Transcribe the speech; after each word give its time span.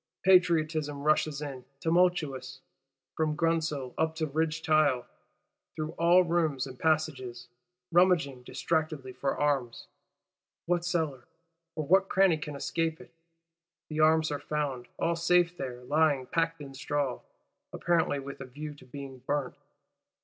Patriotism 0.23 1.03
rushes 1.03 1.43
in, 1.43 1.63
tumultuous, 1.79 2.59
from 3.15 3.35
grundsel 3.35 3.93
up 3.99 4.15
to 4.15 4.25
ridge 4.25 4.63
tile, 4.63 5.05
through 5.75 5.91
all 5.91 6.23
rooms 6.23 6.65
and 6.65 6.79
passages; 6.79 7.47
rummaging 7.91 8.41
distractedly 8.41 9.13
for 9.13 9.37
arms. 9.39 9.85
What 10.65 10.83
cellar, 10.83 11.25
or 11.75 11.85
what 11.85 12.09
cranny 12.09 12.39
can 12.39 12.55
escape 12.55 12.99
it? 12.99 13.11
The 13.89 13.99
arms 13.99 14.31
are 14.31 14.39
found; 14.39 14.87
all 14.97 15.15
safe 15.15 15.55
there; 15.55 15.83
lying 15.83 16.25
packed 16.25 16.61
in 16.61 16.73
straw,—apparently 16.73 18.17
with 18.17 18.41
a 18.41 18.45
view 18.45 18.73
to 18.73 18.85
being 18.87 19.19
burnt! 19.19 19.53